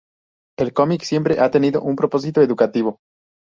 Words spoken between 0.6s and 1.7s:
cómic siempre ha